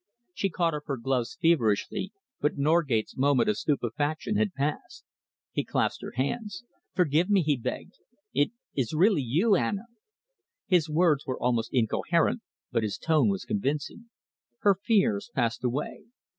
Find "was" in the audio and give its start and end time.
13.29-13.45